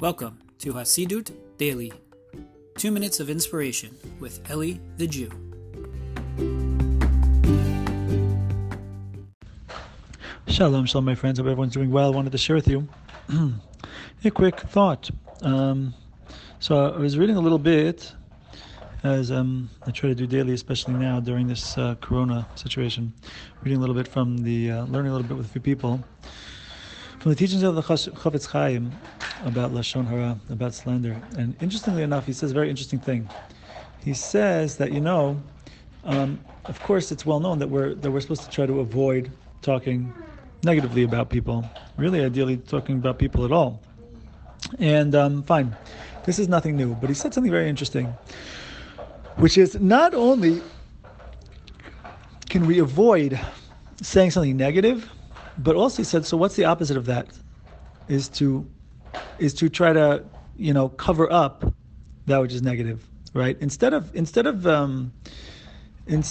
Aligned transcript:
Welcome 0.00 0.40
to 0.58 0.72
Hasidut 0.72 1.30
Daily, 1.56 1.92
two 2.76 2.90
minutes 2.90 3.20
of 3.20 3.30
inspiration 3.30 3.96
with 4.18 4.40
Eli 4.50 4.78
the 4.96 5.06
Jew. 5.06 5.30
Shalom, 10.48 10.84
shalom, 10.86 11.04
my 11.04 11.14
friends. 11.14 11.38
Hope 11.38 11.46
everyone's 11.46 11.74
doing 11.74 11.92
well. 11.92 12.12
I 12.12 12.16
wanted 12.16 12.32
to 12.32 12.38
share 12.38 12.56
with 12.56 12.66
you 12.66 12.88
a 14.24 14.30
quick 14.32 14.58
thought. 14.58 15.08
Um, 15.42 15.94
so 16.58 16.92
I 16.92 16.98
was 16.98 17.16
reading 17.16 17.36
a 17.36 17.40
little 17.40 17.58
bit 17.58 18.12
as 19.04 19.30
um, 19.30 19.70
I 19.86 19.92
try 19.92 20.08
to 20.08 20.14
do 20.14 20.26
daily, 20.26 20.54
especially 20.54 20.94
now 20.94 21.20
during 21.20 21.46
this 21.46 21.78
uh, 21.78 21.94
Corona 22.00 22.48
situation. 22.56 23.12
Reading 23.62 23.78
a 23.78 23.80
little 23.80 23.94
bit 23.94 24.08
from 24.08 24.38
the, 24.38 24.72
uh, 24.72 24.84
learning 24.86 25.12
a 25.12 25.14
little 25.14 25.28
bit 25.28 25.36
with 25.36 25.46
a 25.46 25.50
few 25.50 25.60
people 25.60 26.02
from 27.24 27.30
the 27.30 27.36
teachings 27.36 27.62
of 27.62 27.74
the 27.74 27.80
Chofetz 27.80 28.46
Chaim 28.46 28.92
about 29.42 29.72
lashon 29.72 30.06
hara, 30.06 30.38
about 30.50 30.74
slander. 30.74 31.20
And 31.36 31.54
interestingly 31.60 32.02
enough, 32.02 32.26
he 32.26 32.32
says 32.32 32.50
a 32.50 32.54
very 32.54 32.70
interesting 32.70 32.98
thing. 32.98 33.28
He 34.02 34.14
says 34.14 34.76
that 34.76 34.92
you 34.92 35.00
know, 35.00 35.42
um, 36.04 36.38
of 36.66 36.80
course, 36.82 37.10
it's 37.10 37.26
well 37.26 37.40
known 37.40 37.58
that 37.58 37.68
we're 37.68 37.94
that 37.94 38.10
we're 38.10 38.20
supposed 38.20 38.42
to 38.42 38.50
try 38.50 38.66
to 38.66 38.80
avoid 38.80 39.32
talking 39.62 40.12
negatively 40.62 41.02
about 41.02 41.30
people. 41.30 41.64
Really, 41.96 42.24
ideally, 42.24 42.56
talking 42.56 42.96
about 42.96 43.18
people 43.18 43.44
at 43.44 43.52
all. 43.52 43.82
And 44.78 45.14
um, 45.14 45.42
fine, 45.42 45.76
this 46.24 46.38
is 46.38 46.48
nothing 46.48 46.76
new. 46.76 46.94
But 46.94 47.10
he 47.10 47.14
said 47.14 47.34
something 47.34 47.52
very 47.52 47.68
interesting, 47.68 48.06
which 49.36 49.58
is 49.58 49.78
not 49.80 50.14
only 50.14 50.62
can 52.48 52.66
we 52.66 52.78
avoid 52.78 53.40
saying 54.00 54.30
something 54.30 54.56
negative, 54.56 55.10
but 55.58 55.76
also 55.76 55.98
he 55.98 56.04
said, 56.04 56.24
so 56.24 56.36
what's 56.36 56.56
the 56.56 56.64
opposite 56.64 56.96
of 56.96 57.06
that? 57.06 57.26
Is 58.08 58.28
to 58.40 58.66
is 59.38 59.54
to 59.54 59.68
try 59.68 59.92
to 59.92 60.24
you 60.56 60.72
know 60.72 60.88
cover 60.88 61.30
up 61.32 61.72
that 62.26 62.38
which 62.38 62.52
is 62.52 62.62
negative, 62.62 63.06
right? 63.34 63.56
Instead 63.60 63.92
of 63.92 64.14
instead 64.14 64.46
of 64.46 64.66
um, 64.66 65.12
in, 66.06 66.24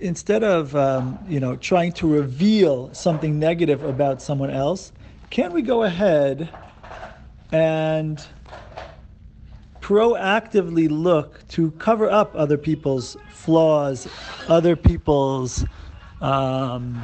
instead 0.00 0.42
of 0.42 0.74
um, 0.76 1.18
you 1.26 1.40
know 1.40 1.56
trying 1.56 1.92
to 1.92 2.06
reveal 2.06 2.92
something 2.94 3.38
negative 3.38 3.82
about 3.84 4.22
someone 4.22 4.50
else, 4.50 4.92
can 5.30 5.52
we 5.52 5.62
go 5.62 5.82
ahead 5.82 6.48
and 7.52 8.24
proactively 9.80 10.88
look 10.90 11.46
to 11.48 11.70
cover 11.72 12.10
up 12.10 12.32
other 12.34 12.58
people's 12.58 13.16
flaws, 13.30 14.06
other 14.46 14.76
people's 14.76 15.64
um, 16.20 17.02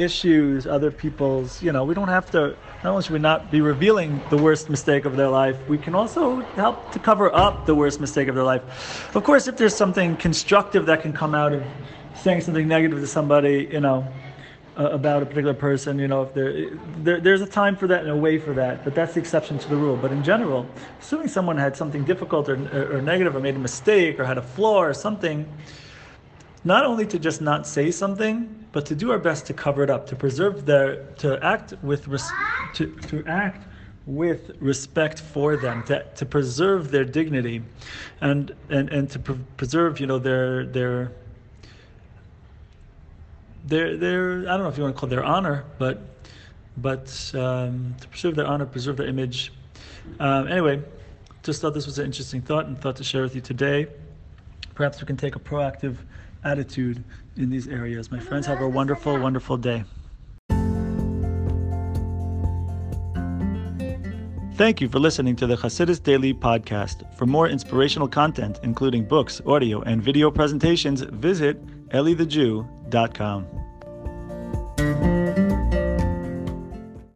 issues, 0.00 0.66
other 0.66 0.90
people's, 0.90 1.62
you 1.62 1.72
know, 1.72 1.84
we 1.84 1.94
don't 1.94 2.08
have 2.08 2.30
to, 2.30 2.56
not 2.82 2.90
only 2.90 3.02
should 3.02 3.12
we 3.12 3.18
not 3.18 3.50
be 3.50 3.60
revealing 3.60 4.20
the 4.30 4.36
worst 4.36 4.70
mistake 4.70 5.04
of 5.04 5.16
their 5.16 5.28
life, 5.28 5.56
we 5.68 5.78
can 5.78 5.94
also 5.94 6.40
help 6.56 6.92
to 6.92 6.98
cover 6.98 7.34
up 7.34 7.66
the 7.66 7.74
worst 7.74 8.00
mistake 8.00 8.28
of 8.28 8.34
their 8.34 8.44
life. 8.44 9.14
Of 9.14 9.22
course, 9.24 9.46
if 9.46 9.56
there's 9.56 9.76
something 9.76 10.16
constructive 10.16 10.86
that 10.86 11.02
can 11.02 11.12
come 11.12 11.34
out 11.34 11.52
of 11.52 11.62
saying 12.14 12.40
something 12.40 12.66
negative 12.66 13.00
to 13.00 13.06
somebody, 13.06 13.68
you 13.70 13.80
know, 13.80 14.06
uh, 14.78 14.84
about 14.90 15.22
a 15.22 15.26
particular 15.26 15.54
person, 15.54 15.98
you 15.98 16.08
know, 16.08 16.22
if 16.22 16.32
there, 16.32 16.70
there, 17.02 17.20
there's 17.20 17.40
a 17.42 17.46
time 17.46 17.76
for 17.76 17.86
that 17.86 18.00
and 18.00 18.10
a 18.10 18.16
way 18.16 18.38
for 18.38 18.54
that, 18.54 18.84
but 18.84 18.94
that's 18.94 19.14
the 19.14 19.20
exception 19.20 19.58
to 19.58 19.68
the 19.68 19.76
rule. 19.76 19.96
But 19.96 20.12
in 20.12 20.22
general, 20.22 20.66
assuming 21.00 21.28
someone 21.28 21.58
had 21.58 21.76
something 21.76 22.04
difficult 22.04 22.48
or, 22.48 22.56
or, 22.72 22.96
or 22.96 23.02
negative 23.02 23.36
or 23.36 23.40
made 23.40 23.56
a 23.56 23.58
mistake 23.58 24.18
or 24.18 24.24
had 24.24 24.38
a 24.38 24.42
flaw 24.42 24.82
or 24.82 24.94
something, 24.94 25.46
not 26.64 26.84
only 26.84 27.06
to 27.06 27.18
just 27.18 27.40
not 27.40 27.66
say 27.66 27.90
something, 27.90 28.59
but 28.72 28.86
to 28.86 28.94
do 28.94 29.10
our 29.10 29.18
best 29.18 29.46
to 29.46 29.54
cover 29.54 29.82
it 29.82 29.90
up, 29.90 30.06
to 30.08 30.16
preserve 30.16 30.66
their, 30.66 31.04
to 31.18 31.42
act 31.44 31.74
with, 31.82 32.06
res, 32.08 32.30
to, 32.74 32.86
to 33.08 33.24
act 33.26 33.66
with 34.06 34.56
respect 34.60 35.20
for 35.20 35.56
them, 35.56 35.82
to, 35.84 36.04
to 36.16 36.26
preserve 36.26 36.90
their 36.90 37.04
dignity, 37.04 37.62
and 38.20 38.54
and 38.68 38.88
and 38.90 39.10
to 39.10 39.18
pre- 39.18 39.38
preserve, 39.56 40.00
you 40.00 40.06
know, 40.06 40.18
their 40.18 40.66
their 40.66 41.12
their 43.64 43.96
their 43.96 44.40
I 44.40 44.56
don't 44.56 44.62
know 44.62 44.68
if 44.68 44.76
you 44.76 44.84
want 44.84 44.96
to 44.96 45.00
call 45.00 45.08
their 45.08 45.24
honor, 45.24 45.64
but 45.78 46.02
but 46.76 47.32
um, 47.34 47.94
to 48.00 48.08
preserve 48.08 48.36
their 48.36 48.46
honor, 48.46 48.66
preserve 48.66 48.96
their 48.96 49.06
image. 49.08 49.52
Um, 50.18 50.48
anyway, 50.48 50.82
just 51.42 51.60
thought 51.60 51.74
this 51.74 51.86
was 51.86 51.98
an 51.98 52.06
interesting 52.06 52.40
thought 52.40 52.66
and 52.66 52.80
thought 52.80 52.96
to 52.96 53.04
share 53.04 53.22
with 53.22 53.34
you 53.34 53.40
today. 53.40 53.86
Perhaps 54.80 54.98
we 55.02 55.06
can 55.06 55.18
take 55.18 55.36
a 55.36 55.38
proactive 55.38 55.98
attitude 56.42 57.04
in 57.36 57.50
these 57.50 57.68
areas. 57.68 58.10
My 58.10 58.18
friends, 58.18 58.46
have 58.46 58.62
a 58.62 58.66
wonderful, 58.66 59.18
wonderful 59.18 59.58
day. 59.58 59.84
Thank 64.54 64.80
you 64.80 64.88
for 64.88 64.98
listening 64.98 65.36
to 65.36 65.46
the 65.46 65.54
Hasidus 65.54 66.02
Daily 66.02 66.32
Podcast. 66.32 67.14
For 67.14 67.26
more 67.26 67.46
inspirational 67.46 68.08
content, 68.08 68.58
including 68.62 69.04
books, 69.04 69.42
audio, 69.44 69.82
and 69.82 70.02
video 70.02 70.30
presentations, 70.30 71.02
visit 71.02 71.62
elithejew.com. 71.90 73.46